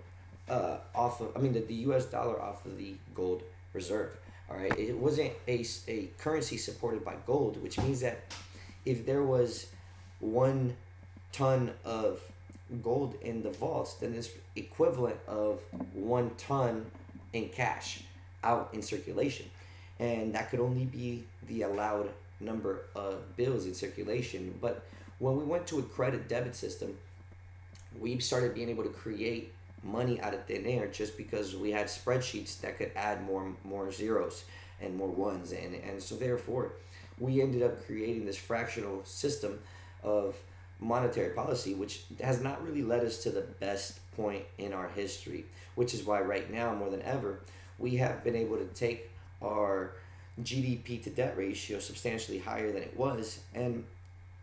[0.48, 4.16] uh, off of, I mean, the, the US dollar off of the gold reserve.
[4.50, 4.76] All right.
[4.78, 8.20] It wasn't a, a currency supported by gold, which means that
[8.84, 9.66] if there was
[10.18, 10.76] one
[11.32, 12.20] ton of
[12.82, 15.60] gold in the vaults, then it's equivalent of
[15.92, 16.86] one ton
[17.32, 18.02] in cash
[18.42, 19.46] out in circulation.
[19.98, 24.58] And that could only be the allowed number of bills in circulation.
[24.60, 24.84] But
[25.18, 26.96] when we went to a credit debit system,
[27.98, 31.86] we started being able to create money out of thin air just because we had
[31.86, 34.44] spreadsheets that could add more more zeros
[34.80, 36.72] and more ones and and so therefore
[37.18, 39.58] we ended up creating this fractional system
[40.02, 40.36] of
[40.80, 45.46] monetary policy which has not really led us to the best point in our history
[45.76, 47.40] which is why right now more than ever
[47.78, 49.10] we have been able to take
[49.42, 49.92] our
[50.44, 53.84] GDP to debt ratio substantially higher than it was and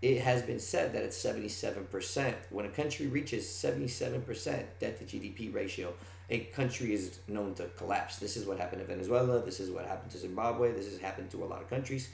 [0.02, 2.36] it has been said that it's 77%.
[2.52, 5.94] When a country reaches 77% debt to GDP ratio,
[6.30, 8.18] a country is known to collapse.
[8.18, 9.42] This is what happened to Venezuela.
[9.42, 10.72] This is what happened to Zimbabwe.
[10.74, 12.10] This has happened to a lot of countries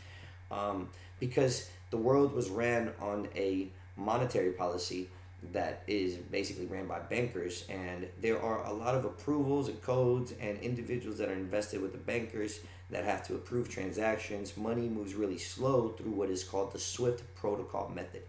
[0.49, 3.67] um, because the world was ran on a
[3.97, 5.09] monetary policy
[5.51, 10.33] that is basically ran by bankers and there are a lot of approvals and codes
[10.39, 15.13] and individuals that are invested with the bankers that have to approve transactions money moves
[15.13, 18.23] really slow through what is called the swift protocol method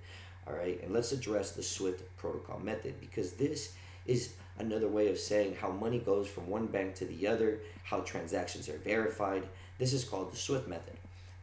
[0.47, 3.75] all right and let's address the swift protocol method because this
[4.07, 8.01] is another way of saying how money goes from one bank to the other how
[8.01, 9.43] transactions are verified
[9.79, 10.97] this is called the swift method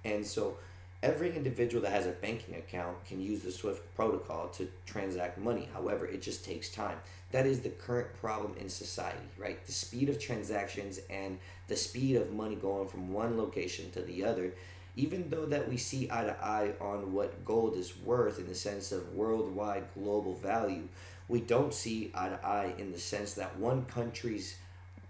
[0.03, 0.57] and so
[1.03, 5.67] Every individual that has a banking account can use the SWIFT protocol to transact money.
[5.73, 6.97] However, it just takes time.
[7.31, 9.65] That is the current problem in society, right?
[9.65, 14.25] The speed of transactions and the speed of money going from one location to the
[14.25, 14.53] other.
[14.97, 18.55] Even though that we see eye to eye on what gold is worth in the
[18.55, 20.87] sense of worldwide global value,
[21.29, 24.57] we don't see eye to eye in the sense that one country's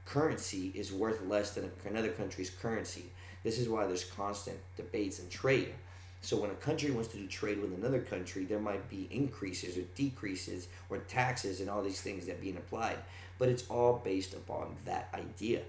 [0.06, 3.06] currency is worth less than another country's currency.
[3.44, 5.74] This is why there's constant debates and trade.
[6.22, 9.78] So when a country wants to do trade with another country, there might be increases
[9.78, 12.98] or decreases or taxes and all these things that being applied.
[13.40, 15.62] But it's all based upon that idea.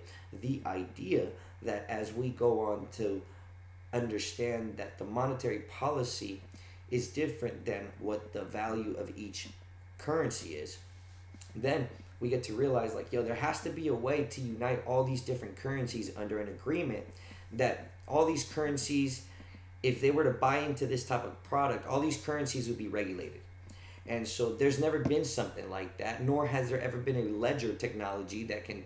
[0.42, 1.28] The idea
[1.62, 3.22] that as we go on to
[3.94, 6.40] understand that the monetary policy
[6.90, 9.48] is different than what the value of each
[9.96, 10.76] currency is,
[11.56, 11.88] then
[12.20, 15.02] we get to realize like, yo, there has to be a way to unite all
[15.02, 17.04] these different currencies under an agreement
[17.52, 19.24] that all these currencies,
[19.82, 22.88] if they were to buy into this type of product, all these currencies would be
[22.88, 23.40] regulated.
[24.06, 27.72] And so there's never been something like that, nor has there ever been a ledger
[27.74, 28.84] technology that can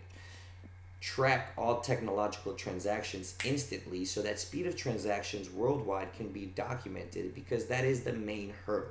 [1.00, 7.66] track all technological transactions instantly so that speed of transactions worldwide can be documented because
[7.66, 8.90] that is the main hurdle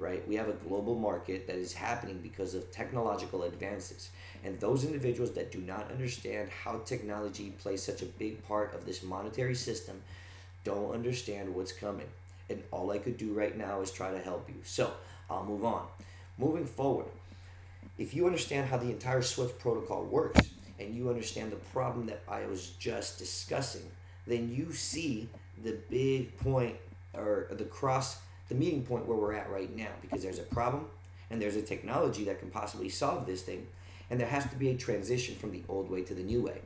[0.00, 0.26] right?
[0.26, 4.08] We have a global market that is happening because of technological advances.
[4.42, 8.86] And those individuals that do not understand how technology plays such a big part of
[8.86, 10.00] this monetary system
[10.64, 12.06] don't understand what's coming.
[12.48, 14.56] And all I could do right now is try to help you.
[14.64, 14.92] So
[15.28, 15.86] I'll move on.
[16.38, 17.06] Moving forward,
[17.98, 20.40] if you understand how the entire SWIFT protocol works
[20.78, 23.82] and you understand the problem that I was just discussing,
[24.26, 25.28] then you see
[25.62, 26.76] the big point
[27.14, 28.18] or the cross
[28.48, 30.86] the meeting point where we're at right now because there's a problem
[31.30, 33.66] and there's a technology that can possibly solve this thing
[34.10, 36.60] and there has to be a transition from the old way to the new way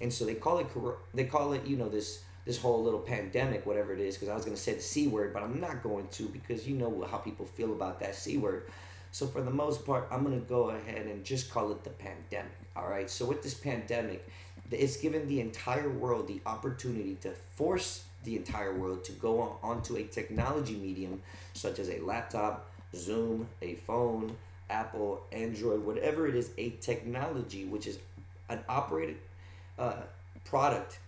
[0.00, 0.66] and so they call it
[1.12, 4.34] they call it you know this this whole little pandemic whatever it is because i
[4.34, 7.06] was going to say the c word but i'm not going to because you know
[7.10, 8.70] how people feel about that c word.
[9.12, 11.90] So for the most part i'm going to go ahead and just call it the
[11.90, 13.08] pandemic all right?
[13.08, 14.28] So with this pandemic
[14.70, 19.56] it's given the entire world the opportunity to force the entire world to go on,
[19.62, 24.34] onto a technology medium such as a laptop, Zoom, a phone,
[24.70, 27.98] Apple, Android, whatever it is, a technology which is
[28.48, 29.16] an operated
[29.78, 29.94] uh,
[30.44, 30.98] product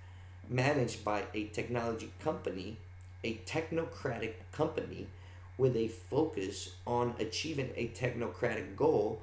[0.49, 2.79] managed by a technology company,
[3.25, 5.07] a technocratic company
[5.59, 9.23] with a focus on achieving a technocratic goal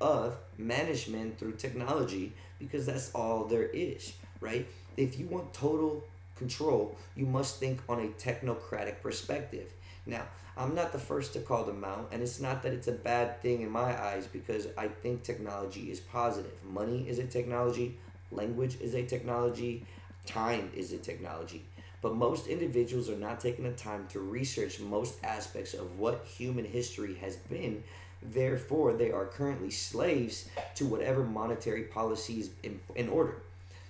[0.00, 4.66] of management through technology because that's all there is right?
[4.96, 6.04] If you want total
[6.36, 9.72] control, you must think on a technocratic perspective.
[10.06, 10.22] Now,
[10.56, 13.40] I'm not the first to call them out, and it's not that it's a bad
[13.42, 16.52] thing in my eyes because I think technology is positive.
[16.62, 17.96] Money is a technology,
[18.30, 19.86] language is a technology,
[20.26, 21.64] time is a technology.
[22.02, 26.64] But most individuals are not taking the time to research most aspects of what human
[26.64, 27.82] history has been.
[28.22, 33.36] Therefore, they are currently slaves to whatever monetary policies in, in order.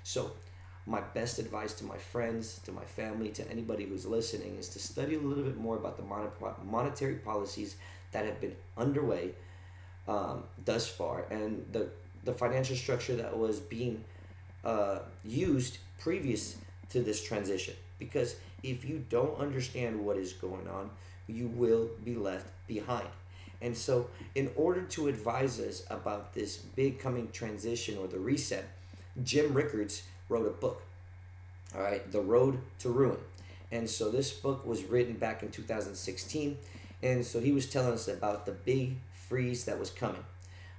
[0.04, 0.32] So,
[0.86, 4.78] my best advice to my friends, to my family, to anybody who's listening is to
[4.78, 6.04] study a little bit more about the
[6.64, 7.76] monetary policies
[8.12, 9.30] that have been underway
[10.06, 11.88] um, thus far and the,
[12.24, 14.04] the financial structure that was being
[14.64, 16.56] uh, used previous
[16.90, 17.74] to this transition.
[17.98, 20.90] Because if you don't understand what is going on,
[21.26, 23.08] you will be left behind.
[23.60, 28.68] And so, in order to advise us about this big coming transition or the reset,
[29.22, 30.82] Jim Rickards wrote a book.
[31.74, 33.18] All right, The Road to Ruin.
[33.72, 36.58] And so, this book was written back in 2016.
[37.02, 40.24] And so, he was telling us about the big freeze that was coming.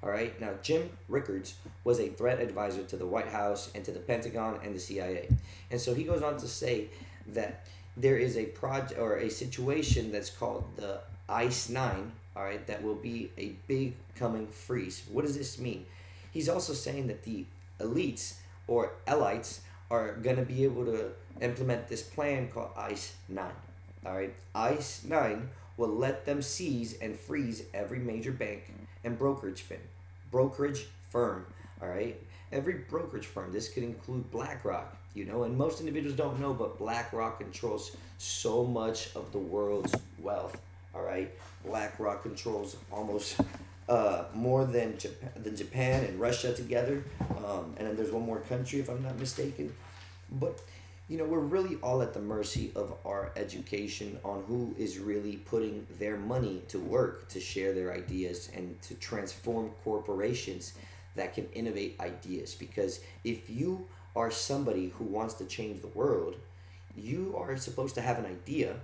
[0.04, 0.40] All right.
[0.40, 4.60] Now, Jim Rickards was a threat advisor to the White House and to the Pentagon
[4.64, 5.30] and the CIA.
[5.72, 6.90] And so he goes on to say
[7.28, 7.66] that
[7.98, 12.84] there is a project or a situation that's called the ICE 9, all right, that
[12.84, 15.04] will be a big coming freeze.
[15.12, 15.86] What does this mean?
[16.32, 17.46] He's also saying that the
[17.80, 18.36] elites
[18.68, 23.46] or elites are going to be able to implement this plan called ICE 9.
[24.06, 24.34] All right.
[24.54, 28.72] ICE 9 will let them seize and freeze every major bank
[29.06, 29.80] and brokerage firm
[30.36, 31.46] brokerage firm.
[31.82, 33.54] All right, every brokerage firm.
[33.54, 34.98] This could include BlackRock.
[35.14, 39.96] You know, and most individuals don't know, but BlackRock controls so much of the world's
[40.20, 40.60] wealth.
[40.94, 41.32] All right,
[41.64, 43.40] BlackRock controls almost
[43.88, 47.02] uh, more than Japan, than Japan and Russia together,
[47.46, 49.74] um, and then there's one more country if I'm not mistaken.
[50.30, 50.60] But
[51.08, 55.38] you know, we're really all at the mercy of our education on who is really
[55.38, 60.74] putting their money to work to share their ideas and to transform corporations
[61.16, 62.56] that can innovate ideas.
[62.56, 66.38] Because if you are somebody who wants to change the world,
[66.98, 68.76] you are supposed to have an idea,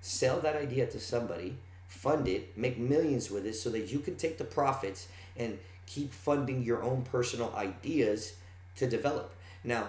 [0.00, 1.58] sell that idea to somebody,
[1.88, 6.12] fund it, make millions with it so that you can take the profits and keep
[6.12, 8.34] funding your own personal ideas
[8.76, 9.34] to develop.
[9.62, 9.88] Now,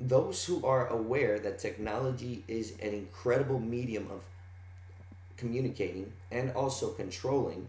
[0.00, 4.22] those who are aware that technology is an incredible medium of
[5.36, 7.68] communicating and also controlling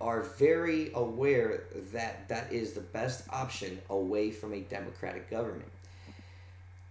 [0.00, 5.70] are very aware that that is the best option away from a democratic government.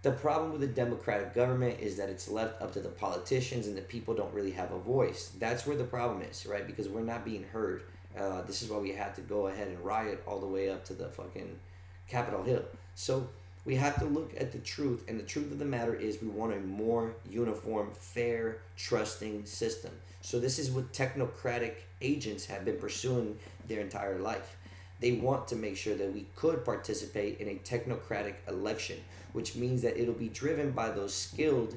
[0.02, 3.76] The problem with a democratic government is that it's left up to the politicians and
[3.76, 5.32] the people don't really have a voice.
[5.38, 6.66] That's where the problem is, right?
[6.66, 7.84] Because we're not being heard.
[8.18, 10.84] Uh, this is why we had to go ahead and riot all the way up
[10.86, 11.58] to the fucking
[12.06, 12.64] Capitol Hill.
[12.94, 13.28] So,
[13.64, 16.28] we have to look at the truth, and the truth of the matter is we
[16.28, 19.90] want a more uniform, fair, trusting system.
[20.20, 24.56] So, this is what technocratic agents have been pursuing their entire life.
[25.00, 28.98] They want to make sure that we could participate in a technocratic election,
[29.32, 31.76] which means that it'll be driven by those skilled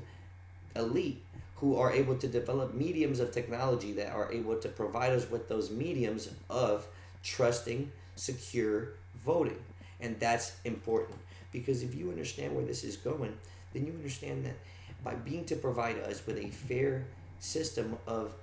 [0.76, 1.24] elite
[1.56, 5.50] who are able to develop mediums of technology that are able to provide us with
[5.50, 6.86] those mediums of
[7.24, 8.90] trusting, secure
[9.26, 9.58] voting.
[10.00, 11.18] And that's important.
[11.58, 13.36] Because if you understand where this is going,
[13.74, 14.56] then you understand that
[15.04, 17.06] by being to provide us with a fair
[17.40, 18.34] system of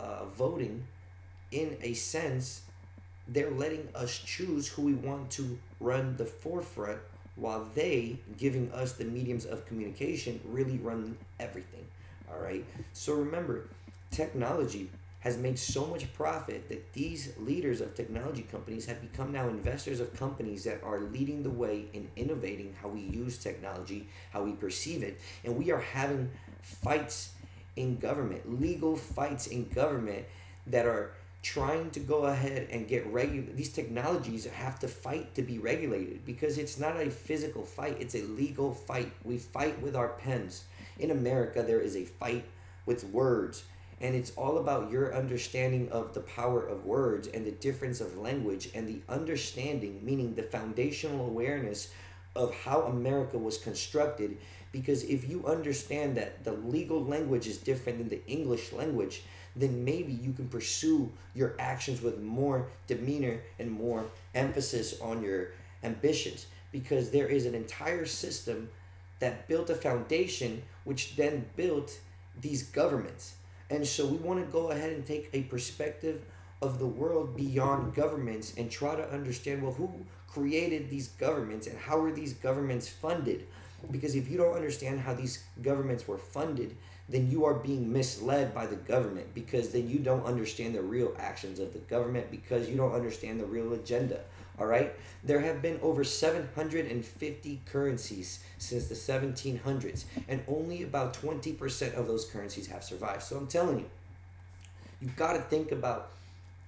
[0.00, 0.84] uh, voting,
[1.50, 2.62] in a sense,
[3.26, 6.98] they're letting us choose who we want to run the forefront
[7.36, 11.86] while they giving us the mediums of communication really run everything.
[12.30, 12.64] All right?
[12.92, 13.68] So remember
[14.10, 14.90] technology
[15.28, 20.00] has made so much profit that these leaders of technology companies have become now investors
[20.00, 24.52] of companies that are leading the way in innovating how we use technology, how we
[24.52, 25.20] perceive it.
[25.44, 26.30] And we are having
[26.62, 27.32] fights
[27.76, 30.24] in government, legal fights in government
[30.66, 31.12] that are
[31.42, 33.54] trying to go ahead and get regulated.
[33.54, 38.14] These technologies have to fight to be regulated because it's not a physical fight, it's
[38.14, 39.12] a legal fight.
[39.24, 40.64] We fight with our pens.
[40.98, 42.46] In America, there is a fight
[42.86, 43.64] with words
[44.00, 48.16] and it's all about your understanding of the power of words and the difference of
[48.16, 51.92] language and the understanding, meaning the foundational awareness
[52.36, 54.38] of how America was constructed.
[54.70, 59.22] Because if you understand that the legal language is different than the English language,
[59.56, 65.48] then maybe you can pursue your actions with more demeanor and more emphasis on your
[65.82, 66.46] ambitions.
[66.70, 68.68] Because there is an entire system
[69.18, 71.98] that built a foundation, which then built
[72.40, 73.34] these governments
[73.70, 76.22] and so we want to go ahead and take a perspective
[76.60, 79.90] of the world beyond governments and try to understand well who
[80.26, 83.46] created these governments and how are these governments funded?
[83.90, 86.76] Because if you don't understand how these governments were funded,
[87.08, 91.14] then you are being misled by the government because then you don't understand the real
[91.18, 94.20] actions of the government because you don't understand the real agenda.
[94.58, 94.92] All right?
[95.24, 102.24] There have been over 750 currencies since the 1700s, and only about 20% of those
[102.24, 103.22] currencies have survived.
[103.22, 103.90] So I'm telling you,
[105.00, 106.10] you've got to think about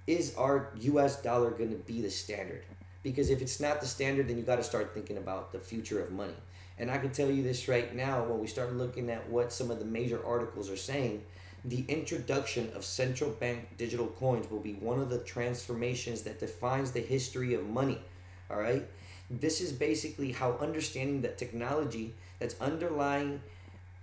[0.07, 2.63] is our US dollar going to be the standard?
[3.03, 6.01] Because if it's not the standard, then you got to start thinking about the future
[6.01, 6.33] of money.
[6.77, 9.69] And I can tell you this right now when we start looking at what some
[9.69, 11.23] of the major articles are saying,
[11.63, 16.91] the introduction of central bank digital coins will be one of the transformations that defines
[16.91, 17.99] the history of money.
[18.49, 18.83] All right?
[19.29, 23.41] This is basically how understanding that technology that's underlying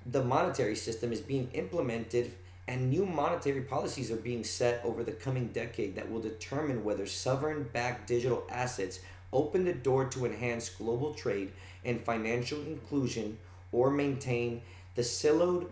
[0.06, 2.32] the monetary system is being implemented
[2.68, 7.06] and new monetary policies are being set over the coming decade that will determine whether
[7.06, 9.00] sovereign backed digital assets
[9.32, 11.50] open the door to enhance global trade
[11.84, 13.38] and financial inclusion
[13.72, 14.62] or maintain
[14.94, 15.66] the siloed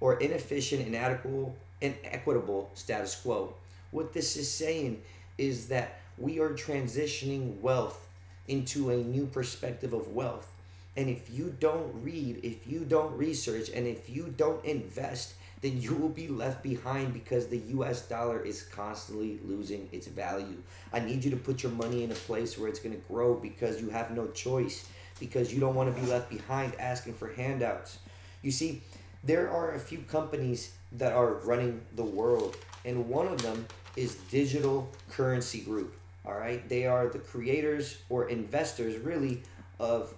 [0.00, 3.54] or inefficient, inadequate, inequitable status quo.
[3.90, 5.02] What this is saying
[5.38, 8.08] is that we are transitioning wealth
[8.48, 10.50] into a new perspective of wealth.
[10.96, 15.80] And if you don't read, if you don't research, and if you don't invest, then
[15.80, 20.62] you will be left behind because the US dollar is constantly losing its value.
[20.92, 23.34] I need you to put your money in a place where it's going to grow
[23.34, 24.88] because you have no choice,
[25.18, 27.98] because you don't want to be left behind asking for handouts.
[28.42, 28.82] You see,
[29.24, 33.66] there are a few companies that are running the world, and one of them
[33.96, 35.94] is Digital Currency Group.
[36.24, 39.42] All right, they are the creators or investors, really,
[39.78, 40.14] of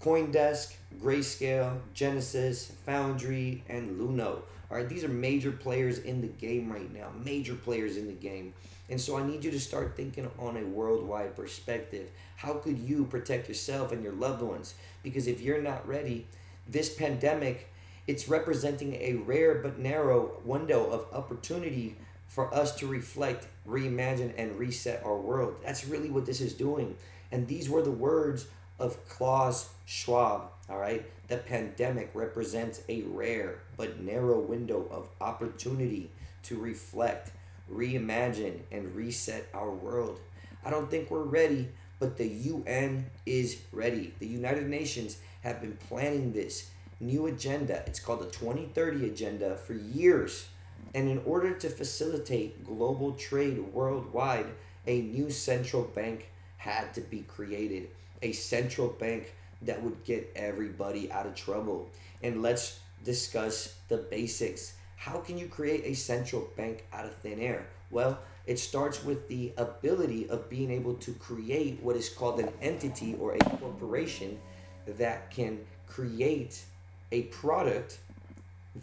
[0.00, 4.42] Coindesk, Grayscale, Genesis, Foundry, and Luno.
[4.70, 8.12] All right, these are major players in the game right now, major players in the
[8.12, 8.52] game.
[8.88, 12.08] And so I need you to start thinking on a worldwide perspective.
[12.36, 14.74] How could you protect yourself and your loved ones?
[15.02, 16.26] Because if you're not ready,
[16.68, 17.68] this pandemic,
[18.06, 21.96] it's representing a rare but narrow window of opportunity
[22.28, 25.56] for us to reflect, reimagine, and reset our world.
[25.64, 26.96] That's really what this is doing.
[27.32, 28.46] And these were the words
[28.78, 31.04] of Klaus Schwab, all right?
[31.28, 36.10] The pandemic represents a rare but narrow window of opportunity
[36.44, 37.32] to reflect,
[37.72, 40.20] reimagine, and reset our world.
[40.64, 44.12] I don't think we're ready, but the UN is ready.
[44.18, 46.70] The United Nations have been planning this
[47.00, 47.82] new agenda.
[47.86, 50.48] It's called the 2030 Agenda for years.
[50.94, 54.46] And in order to facilitate global trade worldwide,
[54.86, 57.88] a new central bank had to be created.
[58.22, 61.90] A central bank that would get everybody out of trouble.
[62.22, 64.74] And let's discuss the basics.
[64.96, 67.66] How can you create a central bank out of thin air?
[67.90, 72.50] Well, it starts with the ability of being able to create what is called an
[72.62, 74.38] entity or a corporation
[74.86, 76.64] that can create
[77.12, 77.98] a product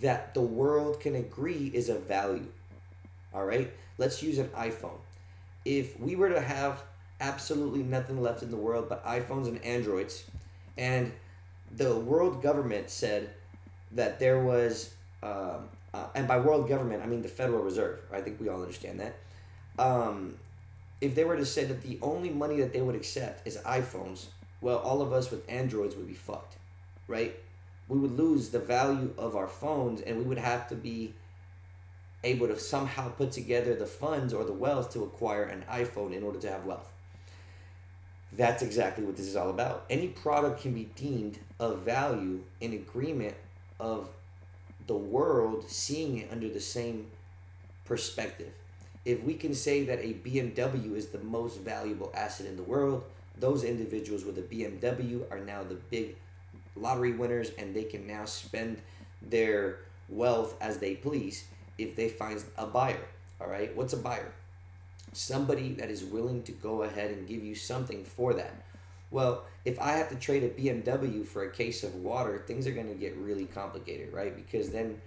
[0.02, 2.48] that the world can agree is of value.
[3.34, 4.98] All right, let's use an iPhone.
[5.66, 6.84] If we were to have
[7.20, 10.26] absolutely nothing left in the world but iPhones and Androids,
[10.78, 11.12] and
[11.76, 13.30] the world government said
[13.94, 18.00] that there was, um, uh, and by world government I mean the Federal Reserve.
[18.12, 19.16] I think we all understand that.
[19.80, 20.36] Um,
[21.02, 24.28] if they were to say that the only money that they would accept is iPhones,
[24.62, 26.56] well, all of us with Androids would be fucked,
[27.08, 27.36] right?
[27.94, 31.14] We would lose the value of our phones, and we would have to be
[32.24, 36.24] able to somehow put together the funds or the wealth to acquire an iPhone in
[36.24, 36.92] order to have wealth.
[38.36, 39.86] That's exactly what this is all about.
[39.92, 43.36] Any product can be deemed of value in agreement
[43.80, 44.10] of
[44.88, 47.12] the world seeing it under the same
[47.86, 48.54] perspective.
[49.06, 53.04] If we can say that a BMW is the most valuable asset in the world,
[53.38, 56.16] those individuals with a BMW are now the big
[56.76, 58.82] lottery winners and they can now spend
[59.22, 61.46] their wealth as they please
[61.78, 63.06] if they find a buyer.
[63.40, 64.34] All right, what's a buyer?
[65.14, 68.54] somebody that is willing to go ahead and give you something for that.
[69.12, 72.72] Well, if I have to trade a BMW for a case of water, things are
[72.72, 74.36] going to get really complicated, right?
[74.36, 75.00] Because then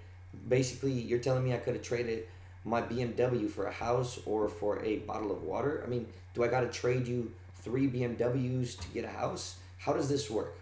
[0.48, 2.24] basically you're telling me I could have traded
[2.64, 5.82] my BMW for a house or for a bottle of water.
[5.84, 9.56] I mean, do I got to trade you three BMWs to get a house?
[9.78, 10.56] How does this work?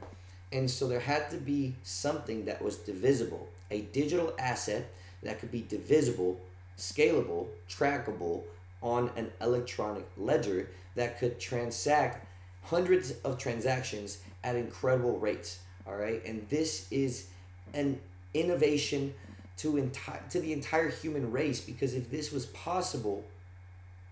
[0.54, 4.88] And so there had to be something that was divisible, a digital asset
[5.24, 6.40] that could be divisible,
[6.78, 8.44] scalable, trackable,
[8.80, 12.24] on an electronic ledger that could transact
[12.62, 15.58] hundreds of transactions at incredible rates.
[15.88, 17.26] All right, and this is
[17.72, 17.98] an
[18.32, 19.12] innovation
[19.56, 23.24] to entire to the entire human race because if this was possible,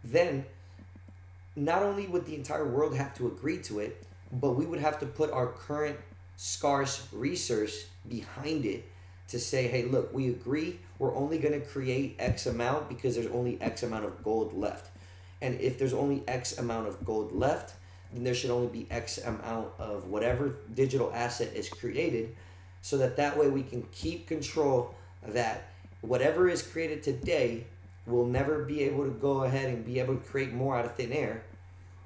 [0.03, 0.45] then
[1.55, 4.99] not only would the entire world have to agree to it, but we would have
[4.99, 5.97] to put our current
[6.37, 8.85] scarce resource behind it
[9.29, 13.29] to say, hey, look, we agree we're only going to create X amount because there's
[13.29, 14.91] only X amount of gold left.
[15.41, 17.75] And if there's only X amount of gold left,
[18.13, 22.37] then there should only be X amount of whatever digital asset is created
[22.83, 24.95] so that that way we can keep control
[25.29, 25.69] that
[26.03, 27.65] whatever is created today
[28.07, 30.95] will never be able to go ahead and be able to create more out of
[30.95, 31.45] thin air.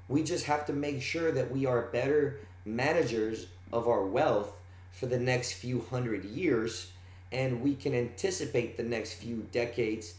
[0.07, 4.51] We just have to make sure that we are better managers of our wealth
[4.91, 6.91] for the next few hundred years
[7.31, 10.15] and we can anticipate the next few decades,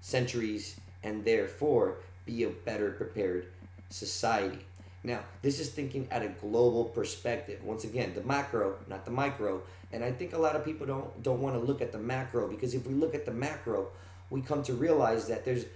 [0.00, 3.46] centuries, and therefore be a better prepared
[3.90, 4.58] society.
[5.04, 7.62] Now, this is thinking at a global perspective.
[7.62, 9.62] Once again, the macro, not the micro.
[9.92, 12.48] And I think a lot of people don't don't want to look at the macro
[12.48, 13.88] because if we look at the macro,
[14.30, 15.66] we come to realize that there's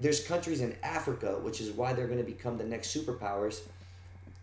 [0.00, 3.60] there's countries in Africa, which is why they're going to become the next superpowers,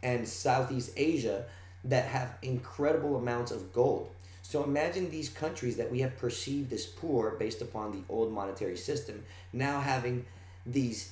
[0.04, 1.46] and Southeast Asia
[1.86, 4.10] that have incredible amounts of gold.
[4.42, 8.78] So imagine these countries that we have perceived as poor based upon the old monetary
[8.78, 9.24] system
[9.54, 10.26] now having
[10.66, 11.12] these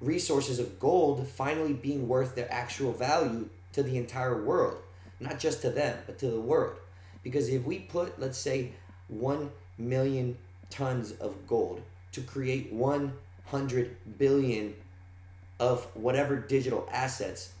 [0.00, 4.76] resources of gold finally being worth their actual value to the entire world,
[5.20, 6.76] not just to them, but to the world.
[7.22, 8.72] Because if we put, let's say,
[9.08, 10.36] 1 million
[10.70, 11.82] tons of gold
[12.12, 14.74] to create 100 billion
[15.60, 17.52] of whatever digital assets,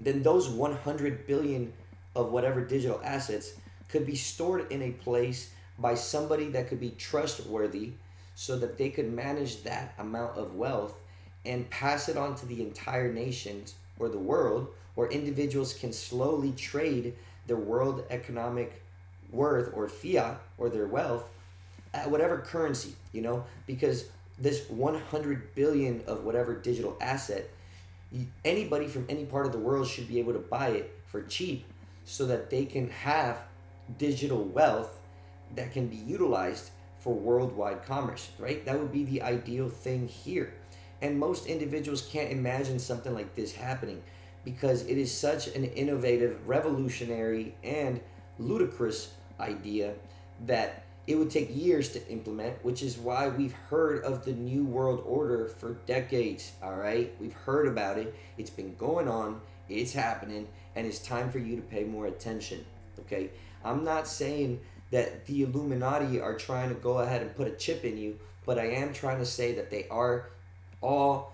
[0.00, 1.72] then those 100 billion
[2.16, 3.52] of whatever digital assets
[3.88, 7.92] could be stored in a place by somebody that could be trustworthy
[8.34, 10.94] so that they could manage that amount of wealth
[11.44, 13.62] and pass it on to the entire nation
[13.98, 17.14] or the world, where individuals can slowly trade
[17.46, 18.82] their world economic
[19.30, 21.30] worth or fiat or their wealth
[21.94, 24.06] at whatever currency, you know, because
[24.38, 27.48] this 100 billion of whatever digital asset,
[28.44, 31.64] anybody from any part of the world should be able to buy it for cheap
[32.04, 33.38] so that they can have
[33.98, 35.00] digital wealth
[35.54, 38.64] that can be utilized for worldwide commerce, right?
[38.64, 40.54] That would be the ideal thing here.
[41.02, 44.02] And most individuals can't imagine something like this happening
[44.44, 48.00] because it is such an innovative, revolutionary, and
[48.38, 49.94] ludicrous idea
[50.46, 54.64] that it would take years to implement, which is why we've heard of the New
[54.64, 56.52] World Order for decades.
[56.62, 60.46] All right, we've heard about it, it's been going on, it's happening,
[60.76, 62.64] and it's time for you to pay more attention.
[63.00, 63.30] Okay,
[63.64, 64.60] I'm not saying
[64.92, 68.56] that the Illuminati are trying to go ahead and put a chip in you, but
[68.60, 70.30] I am trying to say that they are
[70.80, 71.32] all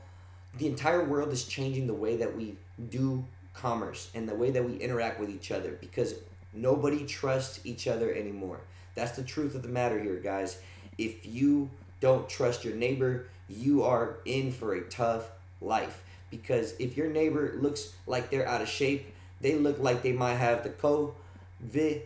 [0.57, 2.57] the entire world is changing the way that we
[2.89, 6.15] do commerce and the way that we interact with each other because
[6.55, 8.61] nobody trusts each other anymore.
[8.97, 10.59] That's the truth of the matter here, guys.
[10.99, 11.71] If you
[12.01, 15.31] don't trust your neighbor, you are in for a tough
[15.61, 20.13] life because if your neighbor looks like they're out of shape, they look like they
[20.13, 22.03] might have the COVID,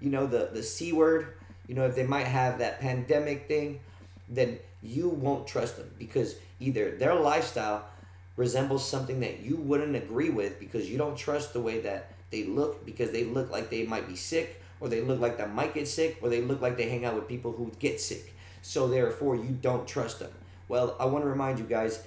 [0.00, 1.34] you know, the the c word,
[1.66, 3.80] you know, if they might have that pandemic thing,
[4.28, 7.84] then you won't trust them because either their lifestyle
[8.36, 12.44] resembles something that you wouldn't agree with because you don't trust the way that they
[12.44, 15.74] look because they look like they might be sick or they look like they might
[15.74, 18.34] get sick or they look like they hang out with people who get sick.
[18.62, 20.30] So therefore you don't trust them.
[20.68, 22.04] Well, I want to remind you guys,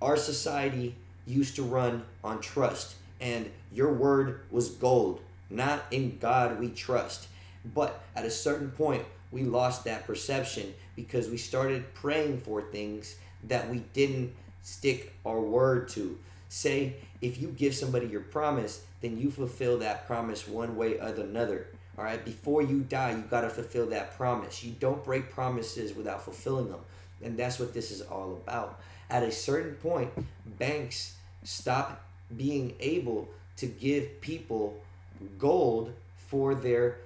[0.00, 0.94] our society
[1.26, 5.20] used to run on trust and your word was gold.
[5.50, 7.28] Not in God we trust.
[7.74, 13.16] But at a certain point, we lost that perception because we started praying for things
[13.44, 16.18] that we didn't stick our word to.
[16.48, 21.08] Say, if you give somebody your promise, then you fulfill that promise one way or
[21.08, 21.66] another.
[21.98, 24.62] All right, before you die, you got to fulfill that promise.
[24.62, 26.78] You don't break promises without fulfilling them.
[27.24, 28.78] And that's what this is all about.
[29.10, 30.10] At a certain point,
[30.58, 32.04] banks stop
[32.36, 34.80] being able to give people
[35.38, 35.92] gold
[36.28, 36.98] for their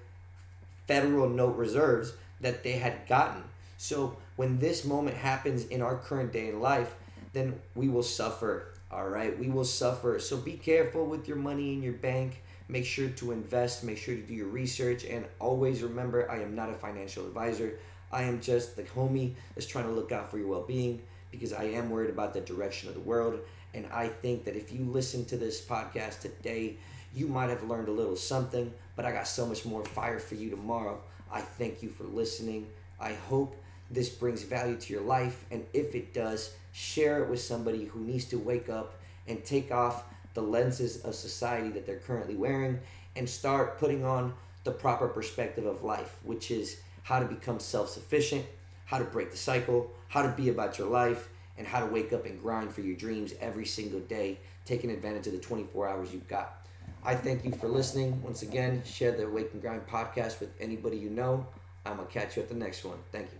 [0.87, 2.13] federal note reserves
[2.43, 3.43] that they had gotten.
[3.79, 6.95] So when this moment happens in our current day in life,
[7.33, 8.67] then we will suffer.
[8.91, 10.19] All right, we will suffer.
[10.19, 12.43] So be careful with your money in your bank.
[12.69, 16.55] Make sure to invest, make sure to do your research, and always remember I am
[16.55, 17.79] not a financial advisor.
[18.13, 21.53] I am just the homie that's trying to look out for your well being because
[21.53, 23.41] I am worried about the direction of the world.
[23.75, 26.77] And I think that if you listen to this podcast today,
[27.15, 30.35] you might have learned a little something, but I got so much more fire for
[30.35, 31.01] you tomorrow.
[31.31, 32.67] I thank you for listening.
[33.01, 33.57] I hope
[33.91, 35.45] this brings value to your life.
[35.51, 38.95] And if it does, share it with somebody who needs to wake up
[39.27, 40.05] and take off
[40.35, 42.81] the lenses of society that they're currently wearing
[43.17, 44.33] and start putting on
[44.65, 48.45] the proper perspective of life, which is how to become self sufficient,
[48.85, 51.29] how to break the cycle, how to be about your life,
[51.59, 55.27] and how to wake up and grind for your dreams every single day, taking advantage
[55.27, 56.67] of the 24 hours you've got.
[57.05, 58.23] I thank you for listening.
[58.23, 61.47] Once again, share the Wake and Grind podcast with anybody you know.
[61.85, 62.99] I'm going to catch you at the next one.
[63.11, 63.39] Thank you.